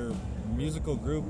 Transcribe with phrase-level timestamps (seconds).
[0.00, 0.16] your
[0.56, 1.24] musical group